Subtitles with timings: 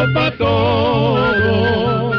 [0.00, 2.10] llegó para todo.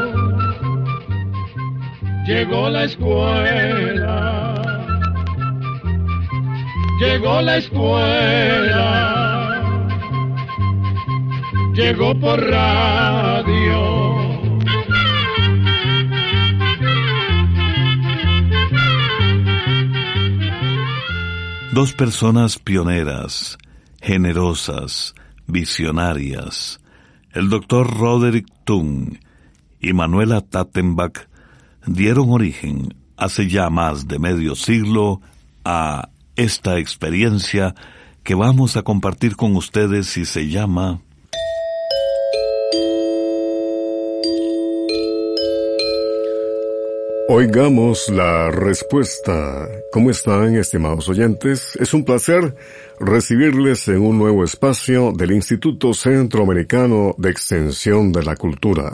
[2.25, 4.55] Llegó la escuela.
[6.99, 8.87] Llegó la escuela.
[11.73, 14.11] Llegó por radio.
[21.73, 23.57] Dos personas pioneras,
[24.01, 25.15] generosas,
[25.47, 26.80] visionarias,
[27.33, 29.17] el doctor Roderick Tung
[29.79, 31.27] y Manuela Tattenbach
[31.85, 35.21] dieron origen hace ya más de medio siglo
[35.63, 37.75] a esta experiencia
[38.23, 41.01] que vamos a compartir con ustedes y se llama
[47.33, 49.65] Oigamos la respuesta.
[49.93, 51.77] ¿Cómo están, estimados oyentes?
[51.79, 52.53] Es un placer
[52.99, 58.91] recibirles en un nuevo espacio del Instituto Centroamericano de Extensión de la Cultura.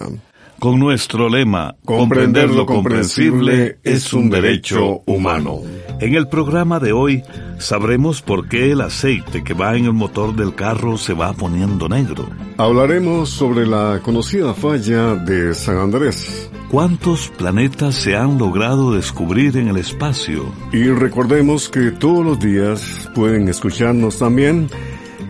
[0.59, 5.61] Con nuestro lema, comprender lo comprensible es un derecho humano.
[5.99, 7.23] En el programa de hoy
[7.59, 11.87] sabremos por qué el aceite que va en el motor del carro se va poniendo
[11.87, 12.27] negro.
[12.57, 16.49] Hablaremos sobre la conocida falla de San Andrés.
[16.71, 20.51] ¿Cuántos planetas se han logrado descubrir en el espacio?
[20.73, 24.67] Y recordemos que todos los días pueden escucharnos también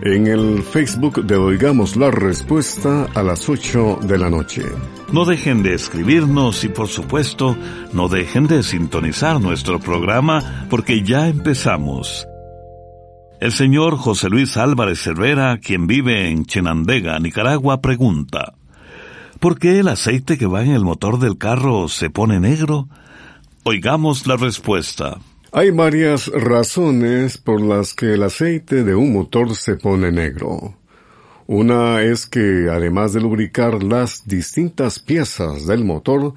[0.02, 4.62] en el Facebook de Oigamos la Respuesta a las 8 de la noche.
[5.12, 7.56] No dejen de escribirnos y por supuesto
[7.94, 12.26] no dejen de sintonizar nuestro programa porque ya empezamos.
[13.40, 18.54] El señor José Luis Álvarez Cervera, quien vive en Chenandega, Nicaragua, pregunta,
[19.40, 22.88] ¿por qué el aceite que va en el motor del carro se pone negro?
[23.64, 25.18] Oigamos la respuesta.
[25.52, 30.74] Hay varias razones por las que el aceite de un motor se pone negro.
[31.50, 36.34] Una es que, además de lubricar las distintas piezas del motor,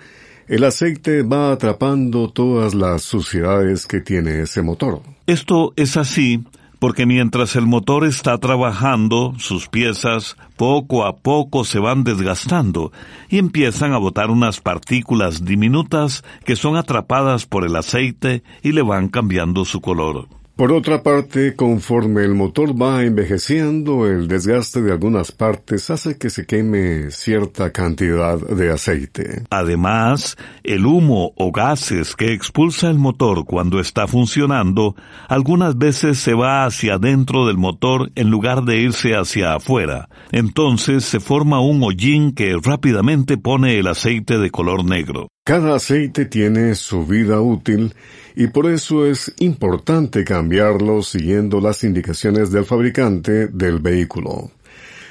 [0.47, 5.01] el aceite va atrapando todas las suciedades que tiene ese motor.
[5.27, 6.45] Esto es así
[6.79, 12.93] porque mientras el motor está trabajando, sus piezas poco a poco se van desgastando
[13.27, 18.81] y empiezan a botar unas partículas diminutas que son atrapadas por el aceite y le
[18.81, 20.29] van cambiando su color.
[20.61, 26.29] Por otra parte, conforme el motor va envejeciendo, el desgaste de algunas partes hace que
[26.29, 29.41] se queme cierta cantidad de aceite.
[29.49, 34.95] Además, el humo o gases que expulsa el motor cuando está funcionando,
[35.27, 40.09] algunas veces se va hacia dentro del motor en lugar de irse hacia afuera.
[40.31, 45.29] Entonces se forma un hollín que rápidamente pone el aceite de color negro.
[45.43, 47.95] Cada aceite tiene su vida útil
[48.35, 54.51] y por eso es importante cambiarlo siguiendo las indicaciones del fabricante del vehículo.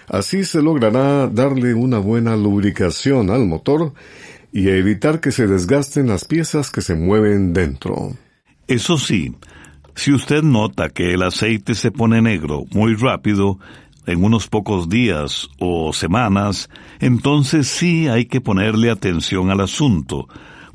[0.06, 3.92] Así se logrará darle una buena lubricación al motor
[4.52, 8.16] y evitar que se desgasten las piezas que se mueven dentro.
[8.68, 9.34] Eso sí,
[9.96, 13.58] si usted nota que el aceite se pone negro muy rápido,
[14.06, 16.68] en unos pocos días o semanas,
[17.00, 20.28] entonces sí hay que ponerle atención al asunto,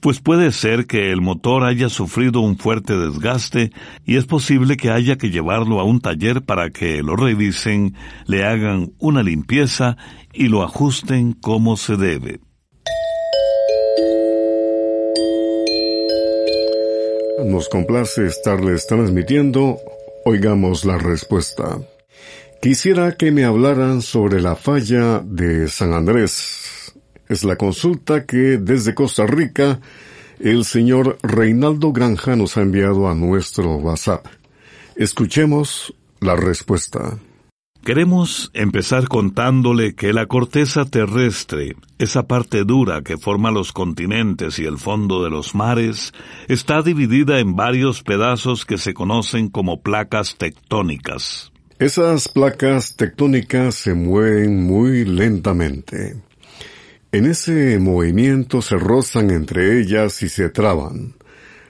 [0.05, 3.71] pues puede ser que el motor haya sufrido un fuerte desgaste
[4.05, 7.95] y es posible que haya que llevarlo a un taller para que lo revisen,
[8.27, 9.97] le hagan una limpieza
[10.31, 12.39] y lo ajusten como se debe.
[17.43, 19.79] Nos complace estarles transmitiendo.
[20.23, 21.79] Oigamos la respuesta.
[22.65, 26.95] Quisiera que me hablaran sobre la falla de San Andrés,
[27.29, 29.79] es la consulta que desde Costa Rica
[30.39, 34.25] el señor Reinaldo Granja nos ha enviado a nuestro WhatsApp.
[34.95, 37.19] Escuchemos la respuesta.
[37.83, 44.65] Queremos empezar contándole que la corteza terrestre, esa parte dura que forma los continentes y
[44.65, 46.13] el fondo de los mares,
[46.47, 51.51] está dividida en varios pedazos que se conocen como placas tectónicas.
[51.77, 56.15] Esas placas tectónicas se mueven muy lentamente.
[57.11, 61.15] En ese movimiento se rozan entre ellas y se traban.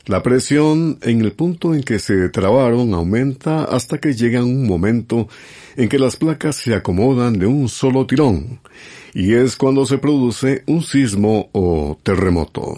[0.06, 5.28] La presión en el punto en que se trabaron aumenta hasta que llega un momento
[5.76, 8.60] en que las placas se acomodan de un solo tirón,
[9.16, 12.76] y es cuando se produce un sismo o terremoto.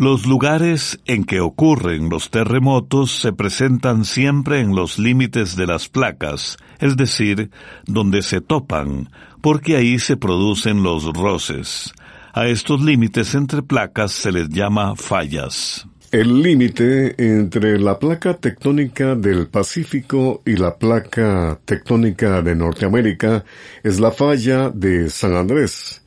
[0.00, 5.90] Los lugares en que ocurren los terremotos se presentan siempre en los límites de las
[5.90, 7.50] placas, es decir,
[7.84, 9.10] donde se topan,
[9.42, 11.92] porque ahí se producen los roces.
[12.32, 15.86] A estos límites entre placas se les llama fallas.
[16.12, 23.44] El límite entre la placa tectónica del Pacífico y la placa tectónica de Norteamérica
[23.82, 25.99] es la falla de San Andrés,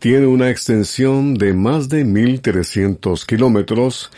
[0.00, 4.10] Tiene una extensión de más de 1.300 kilómetros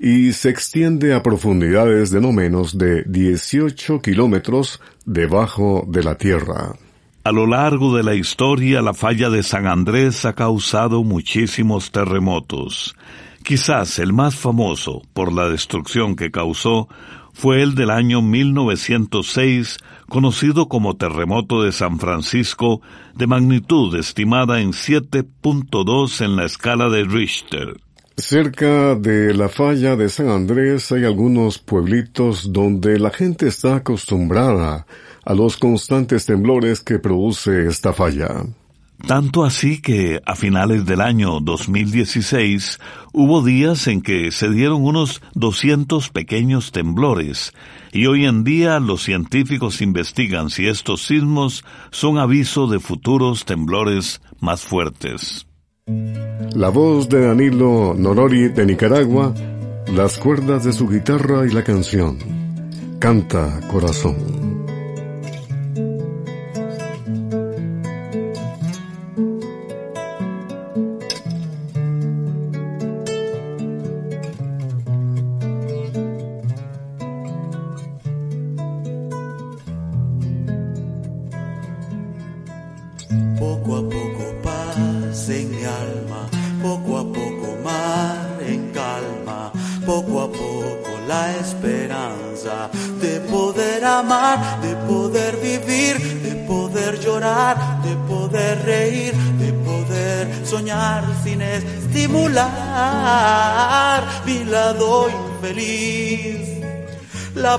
[0.00, 6.74] y se extiende a profundidades de no menos de 18 kilómetros debajo de la tierra.
[7.22, 12.96] A lo largo de la historia, la falla de San Andrés ha causado muchísimos terremotos.
[13.44, 16.88] Quizás el más famoso por la destrucción que causó
[17.38, 22.82] fue el del año 1906, conocido como terremoto de San Francisco,
[23.14, 27.76] de magnitud estimada en 7.2 en la escala de Richter.
[28.16, 34.84] Cerca de la falla de San Andrés hay algunos pueblitos donde la gente está acostumbrada
[35.24, 38.46] a los constantes temblores que produce esta falla.
[39.06, 42.80] Tanto así que a finales del año 2016
[43.12, 47.52] hubo días en que se dieron unos 200 pequeños temblores
[47.92, 54.20] y hoy en día los científicos investigan si estos sismos son aviso de futuros temblores
[54.40, 55.46] más fuertes.
[56.54, 59.32] La voz de Danilo Norori de Nicaragua,
[59.94, 62.18] las cuerdas de su guitarra y la canción.
[62.98, 64.37] Canta corazón.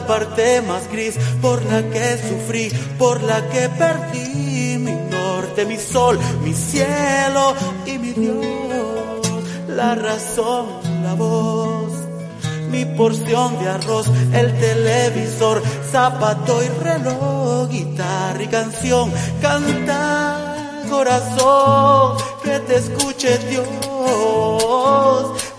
[0.09, 6.17] Parte más gris por la que sufrí, por la que perdí mi norte, mi sol,
[6.43, 7.53] mi cielo
[7.85, 8.41] y mi Dios.
[9.67, 10.65] La razón,
[11.03, 11.91] la voz,
[12.71, 15.61] mi porción de arroz, el televisor,
[15.91, 19.11] zapato y reloj, guitarra y canción,
[19.43, 20.55] canta
[20.89, 23.67] corazón, que te escuche Dios.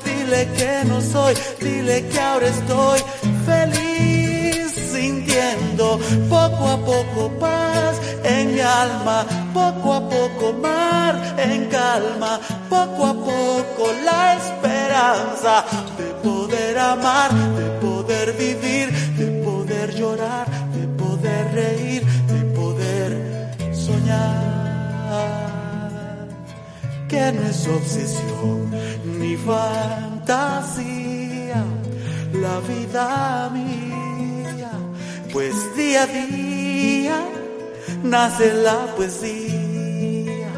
[0.04, 3.00] Dile que no soy, dile que ahora estoy
[3.46, 3.89] feliz
[6.28, 13.14] poco a poco paz en mi alma, poco a poco mar en calma, poco a
[13.14, 15.64] poco la esperanza
[15.98, 23.10] de poder amar, de poder vivir, de poder llorar, de poder reír, de poder
[23.74, 24.50] soñar.
[27.08, 28.70] Que no es obsesión
[29.18, 30.80] ni fantasía
[32.32, 33.89] la vida mía,
[35.32, 37.16] pues día a día
[38.02, 40.48] nace la poesía,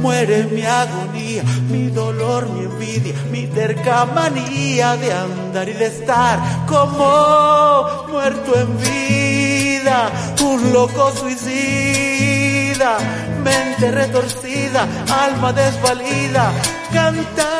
[0.00, 6.38] muere mi agonía, mi dolor, mi envidia, mi terca manía de andar y de estar
[6.66, 10.10] como muerto en vida,
[10.40, 12.98] un loco suicida
[13.44, 14.88] mente retorcida,
[15.24, 16.50] alma desvalida,
[16.92, 17.50] canta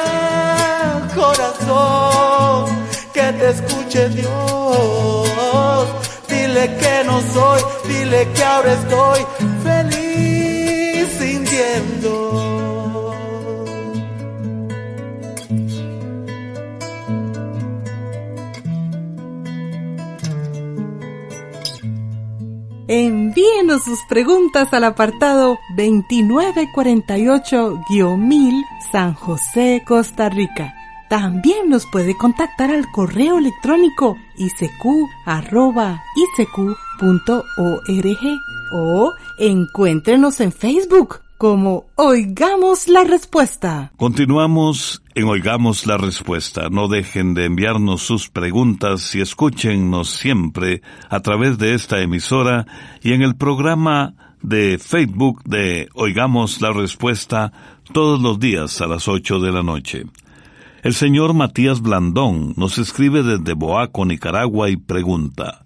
[1.14, 2.66] corazón,
[3.12, 5.28] que te escuche Dios,
[7.02, 9.26] no soy, dile que ahora estoy
[9.64, 12.34] feliz sintiendo.
[22.86, 30.74] Envíenos sus preguntas al apartado 2948-1000 San José, Costa Rica.
[31.08, 36.00] También nos puede contactar al correo electrónico isq.org
[38.72, 43.92] o encuéntrenos en Facebook como Oigamos la Respuesta.
[43.96, 46.68] Continuamos en Oigamos la Respuesta.
[46.70, 52.66] No dejen de enviarnos sus preguntas y escúchennos siempre a través de esta emisora
[53.02, 57.52] y en el programa de Facebook de Oigamos la Respuesta
[57.92, 60.04] todos los días a las 8 de la noche.
[60.82, 65.63] El señor Matías Blandón nos escribe desde Boaco, Nicaragua y pregunta,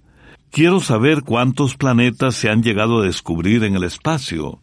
[0.51, 4.59] Quiero saber cuántos planetas se han llegado a descubrir en el espacio.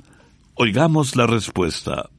[0.56, 2.10] Oigamos la respuesta.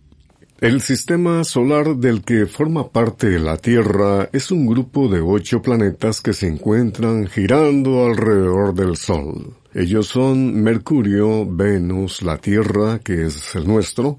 [0.60, 6.22] El sistema solar del que forma parte la Tierra es un grupo de ocho planetas
[6.22, 9.54] que se encuentran girando alrededor del Sol.
[9.74, 14.18] Ellos son Mercurio, Venus, la Tierra, que es el nuestro,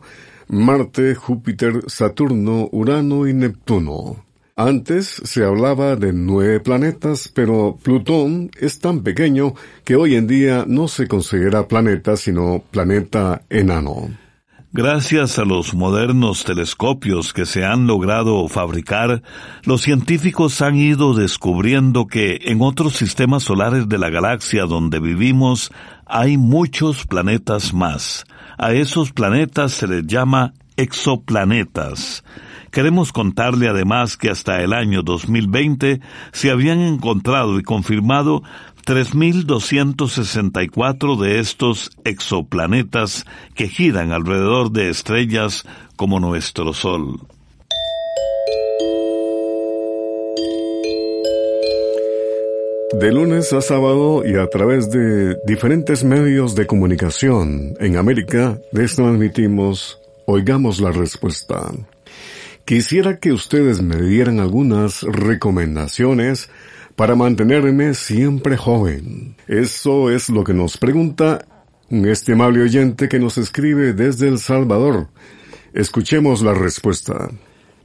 [0.50, 4.27] Marte, Júpiter, Saturno, Urano y Neptuno.
[4.60, 9.54] Antes se hablaba de nueve planetas, pero Plutón es tan pequeño
[9.86, 14.10] que hoy en día no se considera planeta sino planeta enano.
[14.74, 19.22] Gracias a los modernos telescopios que se han logrado fabricar,
[19.64, 25.72] los científicos han ido descubriendo que en otros sistemas solares de la galaxia donde vivimos
[26.08, 28.26] hay muchos planetas más.
[28.58, 32.24] A esos planetas se les llama exoplanetas.
[32.72, 36.00] Queremos contarle además que hasta el año 2020
[36.32, 38.44] se habían encontrado y confirmado
[38.86, 47.20] 3.264 de estos exoplanetas que giran alrededor de estrellas como nuestro Sol.
[52.94, 58.96] De lunes a sábado y a través de diferentes medios de comunicación en América les
[58.96, 61.70] transmitimos Oigamos la Respuesta.
[62.68, 66.50] Quisiera que ustedes me dieran algunas recomendaciones
[66.98, 69.38] para mantenerme siempre joven.
[69.48, 71.46] Eso es lo que nos pregunta
[71.90, 75.08] un estimable oyente que nos escribe desde El Salvador.
[75.74, 77.30] Escuchemos la respuesta.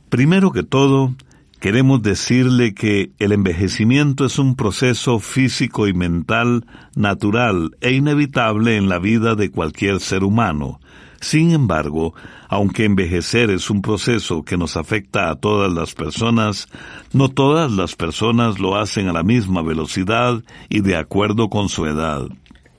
[0.09, 1.15] Primero que todo,
[1.61, 8.89] queremos decirle que el envejecimiento es un proceso físico y mental natural e inevitable en
[8.89, 10.81] la vida de cualquier ser humano.
[11.23, 12.15] Sin embargo,
[12.49, 16.67] aunque envejecer es un proceso que nos afecta a todas las personas,
[17.13, 21.87] no todas las personas lo hacen a la misma velocidad y de acuerdo con su
[21.87, 22.27] edad.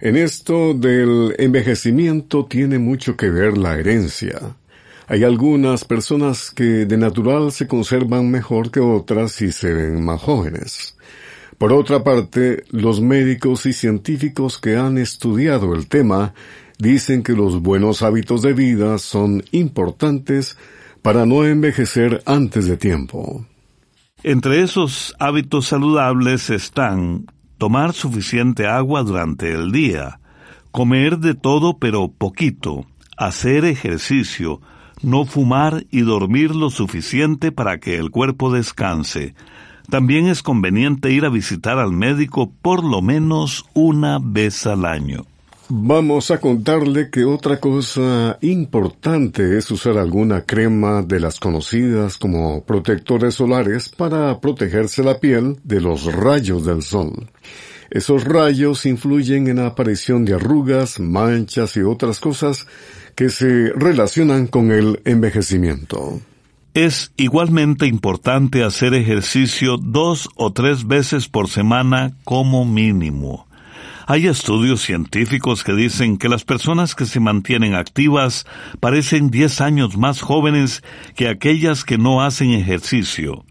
[0.01, 4.57] En esto del envejecimiento tiene mucho que ver la herencia.
[5.07, 10.21] Hay algunas personas que de natural se conservan mejor que otras y se ven más
[10.21, 10.97] jóvenes.
[11.57, 16.33] Por otra parte, los médicos y científicos que han estudiado el tema
[16.77, 20.57] dicen que los buenos hábitos de vida son importantes
[21.01, 23.45] para no envejecer antes de tiempo.
[24.23, 27.25] Entre esos hábitos saludables están
[27.57, 30.19] tomar suficiente agua durante el día,
[30.71, 32.85] comer de todo pero poquito,
[33.17, 34.61] hacer ejercicio,
[35.01, 39.35] no fumar y dormir lo suficiente para que el cuerpo descanse.
[39.89, 45.25] También es conveniente ir a visitar al médico por lo menos una vez al año.
[45.75, 52.63] Vamos a contarle que otra cosa importante es usar alguna crema de las conocidas como
[52.63, 57.27] protectores solares para protegerse la piel de los rayos del sol.
[57.89, 62.67] Esos rayos influyen en la aparición de arrugas, manchas y otras cosas
[63.15, 66.21] que se relacionan con el envejecimiento.
[66.75, 73.47] Es igualmente importante hacer ejercicio dos o tres veces por semana como mínimo.
[74.05, 78.45] Hay estudios científicos que dicen que las personas que se mantienen activas
[78.79, 80.83] parecen 10 años más jóvenes
[81.15, 83.45] que aquellas que no hacen ejercicio.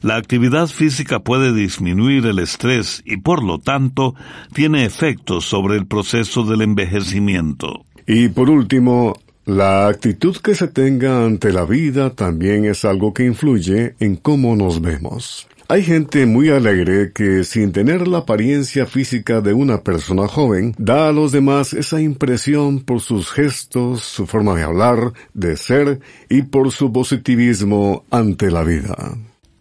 [0.00, 4.14] La actividad física puede disminuir el estrés y por lo tanto
[4.54, 7.84] tiene efectos sobre el proceso del envejecimiento.
[8.06, 9.14] Y por último,
[9.44, 14.54] la actitud que se tenga ante la vida también es algo que influye en cómo
[14.54, 15.48] nos vemos.
[15.70, 21.10] Hay gente muy alegre que, sin tener la apariencia física de una persona joven, da
[21.10, 26.40] a los demás esa impresión por sus gestos, su forma de hablar, de ser y
[26.40, 28.96] por su positivismo ante la vida.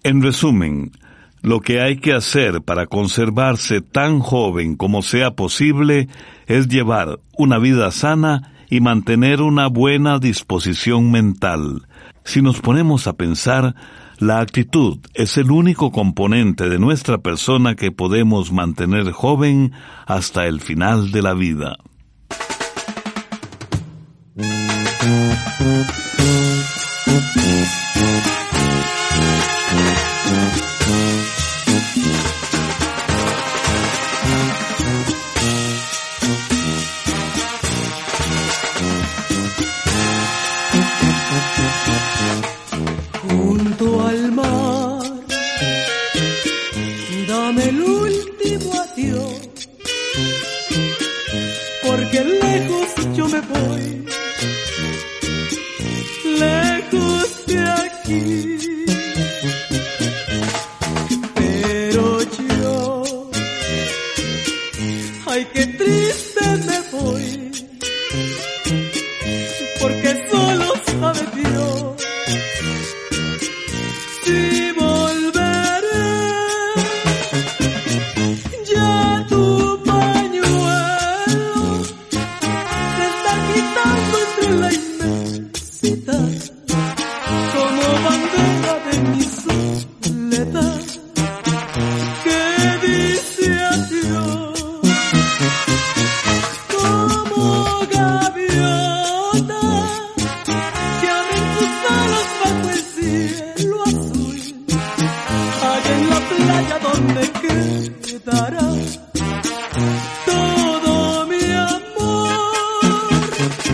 [0.04, 0.94] En resumen,
[1.42, 6.08] lo que hay que hacer para conservarse tan joven como sea posible
[6.46, 11.86] es llevar una vida sana y mantener una buena disposición mental.
[12.24, 13.76] Si nos ponemos a pensar,
[14.20, 19.74] la actitud es el único componente de nuestra persona que podemos mantener joven
[20.08, 21.78] hasta el final de la vida.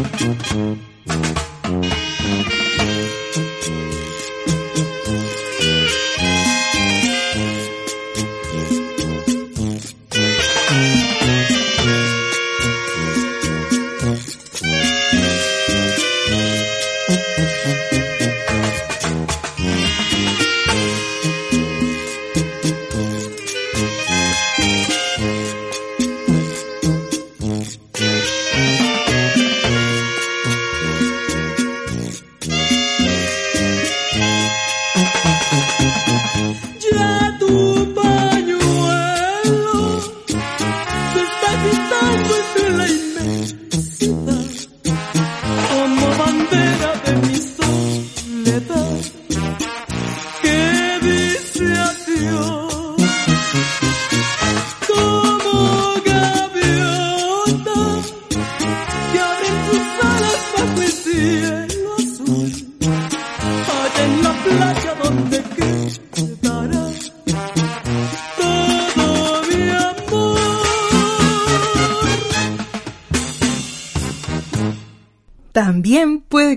[0.03, 0.92] Música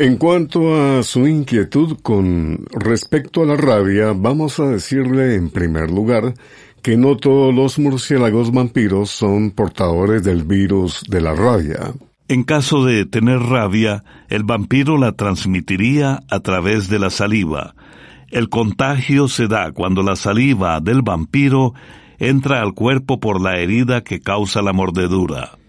[0.00, 5.90] En cuanto a su inquietud con respecto a la rabia, vamos a decirle en primer
[5.90, 6.32] lugar
[6.80, 11.92] que no todos los murciélagos vampiros son portadores del virus de la rabia.
[12.28, 17.74] En caso de tener rabia, el vampiro la transmitiría a través de la saliva.
[18.30, 21.74] El contagio se da cuando la saliva del vampiro
[22.18, 25.59] entra al cuerpo por la herida que causa la mordedura.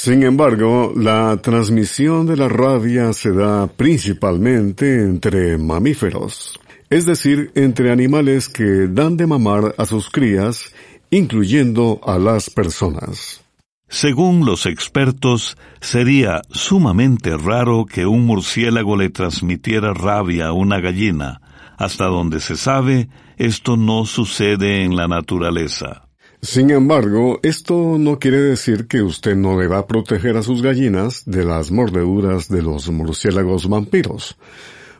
[0.00, 7.90] Sin embargo, la transmisión de la rabia se da principalmente entre mamíferos, es decir, entre
[7.90, 10.72] animales que dan de mamar a sus crías,
[11.10, 13.42] incluyendo a las personas.
[13.88, 21.40] Según los expertos, sería sumamente raro que un murciélago le transmitiera rabia a una gallina.
[21.76, 26.07] Hasta donde se sabe, esto no sucede en la naturaleza.
[26.40, 31.44] Sin embargo, esto no quiere decir que usted no deba proteger a sus gallinas de
[31.44, 34.36] las mordeduras de los murciélagos vampiros,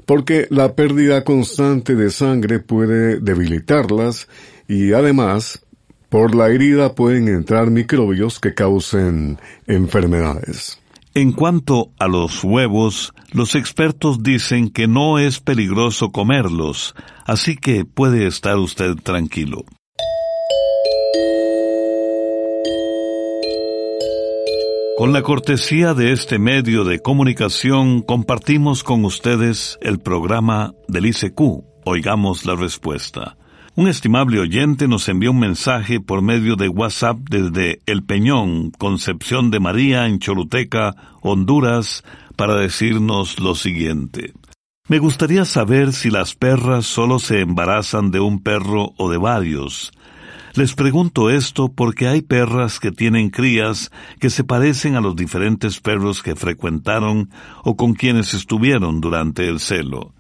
[0.04, 4.26] porque la pérdida constante de sangre puede debilitarlas
[4.66, 5.64] y además
[6.08, 10.80] por la herida pueden entrar microbios que causen enfermedades.
[11.14, 17.84] En cuanto a los huevos, los expertos dicen que no es peligroso comerlos, así que
[17.84, 19.64] puede estar usted tranquilo.
[24.98, 31.40] Con la cortesía de este medio de comunicación compartimos con ustedes el programa del ICQ.
[31.84, 33.36] Oigamos la respuesta.
[33.76, 39.52] Un estimable oyente nos envió un mensaje por medio de WhatsApp desde El Peñón, Concepción
[39.52, 42.02] de María, en Choluteca, Honduras,
[42.34, 44.32] para decirnos lo siguiente.
[44.88, 49.92] Me gustaría saber si las perras solo se embarazan de un perro o de varios.
[50.58, 55.78] Les pregunto esto porque hay perras que tienen crías que se parecen a los diferentes
[55.78, 57.30] perros que frecuentaron
[57.62, 60.12] o con quienes estuvieron durante el celo.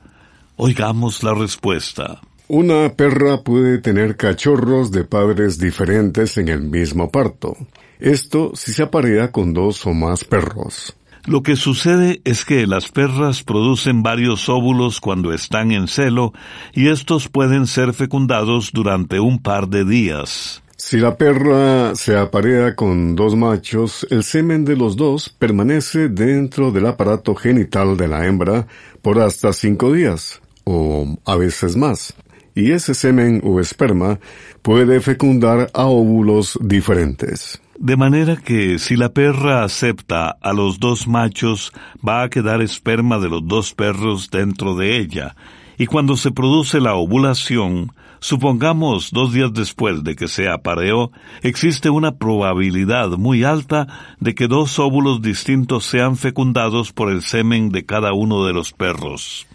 [0.54, 2.20] Oigamos la respuesta.
[2.46, 7.56] Una perra puede tener cachorros de padres diferentes en el mismo parto.
[7.98, 10.94] Esto si se aparea con dos o más perros.
[11.28, 16.32] Lo que sucede es que las perras producen varios óvulos cuando están en celo
[16.72, 20.62] y estos pueden ser fecundados durante un par de días.
[20.78, 26.70] Si la perra se aparea con dos machos, el semen de los dos permanece dentro
[26.72, 28.66] del aparato genital de la hembra
[29.02, 32.14] por hasta cinco días, o a veces más,
[32.54, 34.18] y ese semen o esperma
[34.62, 37.60] puede fecundar a óvulos diferentes.
[37.80, 41.72] De manera que si la perra acepta a los dos machos,
[42.06, 45.36] va a quedar esperma de los dos perros dentro de ella,
[45.78, 51.12] y cuando se produce la ovulación, supongamos dos días después de que se apareó,
[51.42, 53.86] existe una probabilidad muy alta
[54.18, 58.72] de que dos óvulos distintos sean fecundados por el semen de cada uno de los
[58.72, 59.46] perros.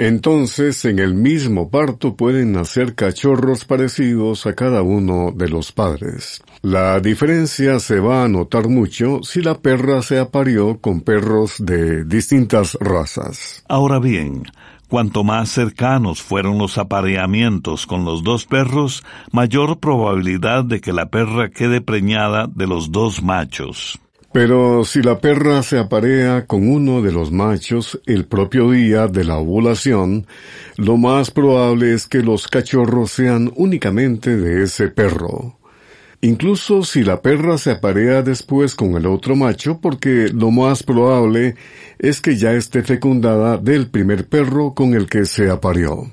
[0.00, 6.42] Entonces, en el mismo parto pueden nacer cachorros parecidos a cada uno de los padres.
[6.62, 12.06] La diferencia se va a notar mucho si la perra se aparió con perros de
[12.06, 13.62] distintas razas.
[13.68, 14.44] Ahora bien,
[14.88, 21.10] Cuanto más cercanos fueron los apareamientos con los dos perros, mayor probabilidad de que la
[21.10, 24.00] perra quede preñada de los dos machos.
[24.32, 29.24] Pero si la perra se aparea con uno de los machos el propio día de
[29.24, 30.26] la ovulación,
[30.76, 35.59] lo más probable es que los cachorros sean únicamente de ese perro.
[36.22, 41.54] Incluso si la perra se aparea después con el otro macho, porque lo más probable
[41.98, 46.12] es que ya esté fecundada del primer perro con el que se apareó.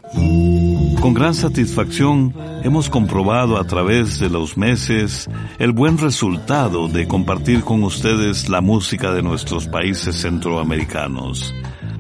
[1.01, 7.61] Con gran satisfacción hemos comprobado a través de los meses el buen resultado de compartir
[7.61, 11.53] con ustedes la música de nuestros países centroamericanos.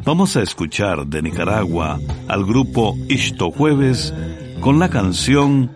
[0.05, 4.13] Vamos a escuchar de Nicaragua al grupo Ishto Jueves
[4.61, 5.71] con la canción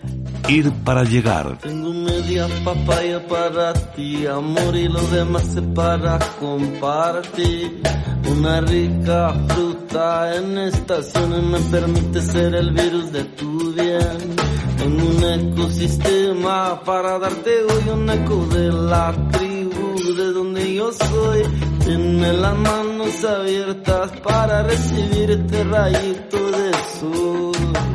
[0.48, 1.58] Ir para llegar.
[1.60, 7.82] Tengo media papaya para ti, amor y lo demás se para compartir.
[8.30, 14.36] Una rica fruta en estaciones me permite ser el virus de tu bien.
[14.78, 21.44] Tengo un ecosistema para darte hoy un eco de la tribu de donde yo soy.
[21.86, 27.91] Tenme las manos abiertas para recibirte rayito de sol.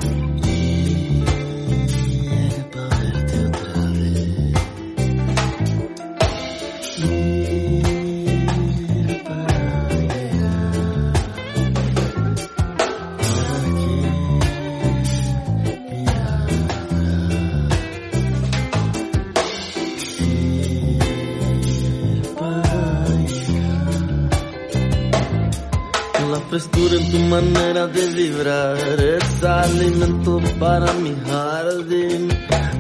[26.59, 32.29] En tu manera de vibrar es alimento para mi jardín.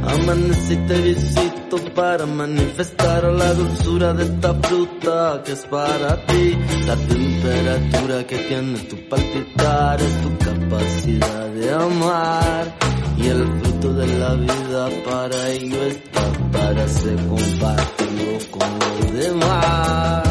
[0.02, 6.56] Amanece te visito para manifestar la dulzura de esta fruta que es para ti.
[6.86, 12.78] La temperatura que tiene tu palpitar es tu capacidad de amar.
[13.18, 20.25] Y el fruto de la vida para ello está para ser compartido con los demás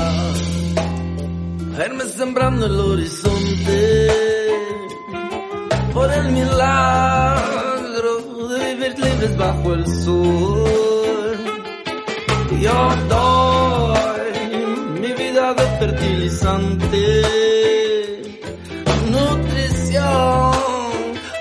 [1.77, 4.07] verme sembrando el horizonte
[5.93, 8.11] por el milagro
[8.49, 11.37] de vivir libres bajo el sol.
[12.61, 17.21] Yo doy mi vida de fertilizante,
[19.11, 20.53] nutrición,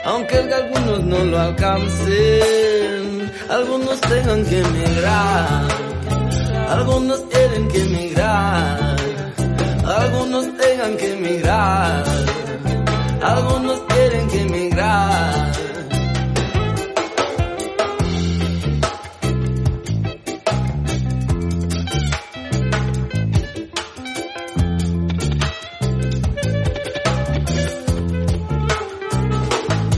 [0.04, 5.68] aunque algunos no lo alcancen, algunos tengan que emigrar,
[6.70, 8.93] algunos tienen que emigrar
[9.86, 12.04] algunos tengan que emigrar,
[13.22, 15.52] algunos quieren que emigrar.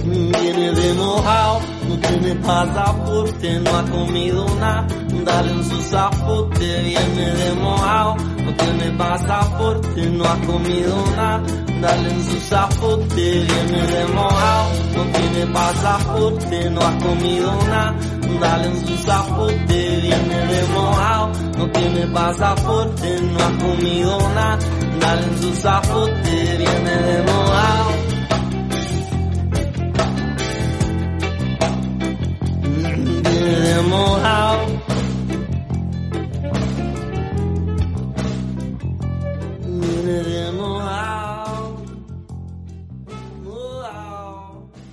[0.05, 4.87] Viene de mojado, no tiene pasaporte, no ha comido nada,
[5.25, 11.43] dale en su zapote, viene de mojado no tiene pasaporte, no ha comido nada,
[11.81, 17.95] dale en su zapote, viene de mojado, no tiene pasaporte, no ha comido nada,
[18.41, 24.59] dale en su zapote, viene de mojado, no tiene pasaporte, no ha comido nada,
[25.01, 27.46] dale en su zapote, viene de mojado.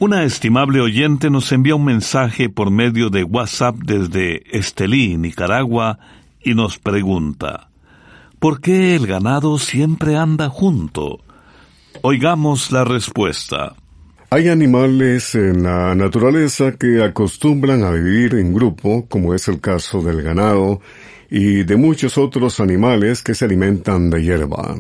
[0.05, 5.97] Una estimable oyente nos envía un mensaje por medio de WhatsApp desde Estelí, Nicaragua,
[6.43, 7.69] y nos pregunta,
[8.37, 11.21] ¿por qué el ganado siempre anda junto?
[12.01, 13.77] Oigamos la respuesta.
[14.29, 20.01] Hay animales en la naturaleza que acostumbran a vivir en grupo, como es el caso
[20.01, 20.81] del ganado,
[21.29, 24.75] y de muchos otros animales que se alimentan de hierba.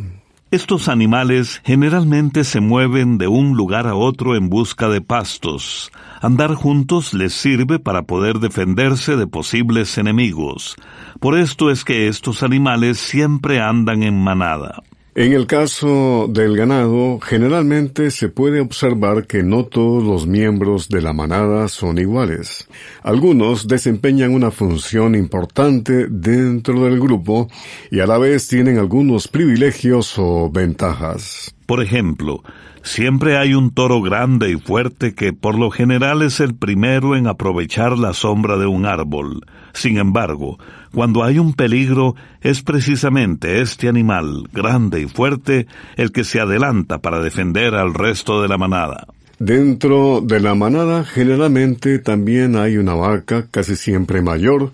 [0.53, 5.91] Estos animales generalmente se mueven de un lugar a otro en busca de pastos.
[6.21, 10.75] Andar juntos les sirve para poder defenderse de posibles enemigos.
[11.19, 14.83] Por esto es que estos animales siempre andan en manada.
[15.15, 21.03] En el caso del ganado, generalmente se puede observar que no todos los miembros de
[21.03, 22.67] la manada son iguales.
[23.03, 27.47] Algunos desempeñan una función importante dentro del grupo
[27.91, 31.53] y a la vez tienen algunos privilegios o ventajas.
[31.67, 32.41] Por ejemplo,
[32.81, 37.27] siempre hay un toro grande y fuerte que por lo general es el primero en
[37.27, 39.41] aprovechar la sombra de un árbol.
[39.73, 40.57] Sin embargo,
[40.93, 46.99] cuando hay un peligro, es precisamente este animal, grande y fuerte, el que se adelanta
[46.99, 49.07] para defender al resto de la manada.
[49.39, 54.71] Dentro de la manada generalmente también hay una vaca, casi siempre mayor,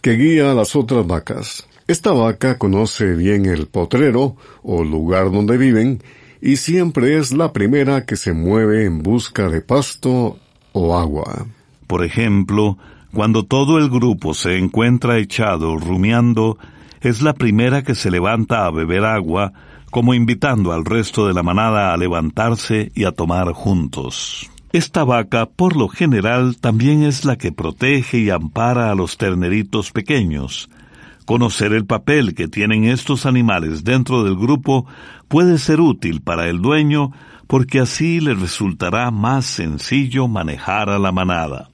[0.00, 1.66] que guía a las otras vacas.
[1.88, 6.02] Esta vaca conoce bien el potrero o lugar donde viven
[6.40, 10.38] y siempre es la primera que se mueve en busca de pasto
[10.72, 11.46] o agua.
[11.88, 12.78] Por ejemplo,
[13.18, 16.56] cuando todo el grupo se encuentra echado rumiando,
[17.00, 19.52] es la primera que se levanta a beber agua,
[19.90, 24.48] como invitando al resto de la manada a levantarse y a tomar juntos.
[24.72, 29.90] Esta vaca, por lo general, también es la que protege y ampara a los terneritos
[29.90, 30.70] pequeños,
[31.24, 34.86] Conocer el papel que tienen estos animales dentro del grupo
[35.26, 37.10] puede ser útil para el dueño
[37.48, 41.70] porque así le resultará más sencillo manejar a la manada.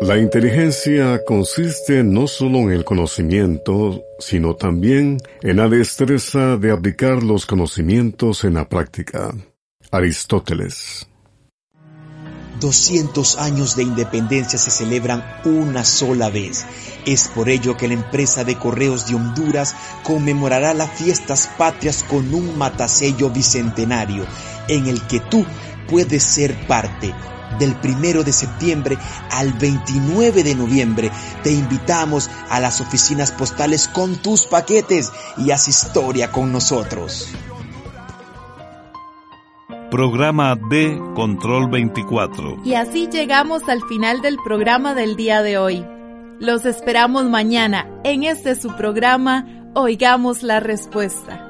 [0.00, 7.22] La inteligencia consiste no solo en el conocimiento, sino también en la destreza de aplicar
[7.22, 9.34] los conocimientos en la práctica.
[9.90, 11.06] Aristóteles
[12.60, 16.66] 200 años de independencia se celebran una sola vez.
[17.06, 22.32] Es por ello que la empresa de correos de Honduras conmemorará las fiestas patrias con
[22.34, 24.26] un matasello bicentenario
[24.68, 25.44] en el que tú
[25.88, 27.12] puedes ser parte.
[27.58, 28.96] Del primero de septiembre
[29.30, 31.10] al 29 de noviembre
[31.42, 37.28] te invitamos a las oficinas postales con tus paquetes y haz historia con nosotros.
[39.90, 42.62] Programa de Control 24.
[42.64, 45.84] Y así llegamos al final del programa del día de hoy.
[46.38, 51.49] Los esperamos mañana en este su programa Oigamos la Respuesta.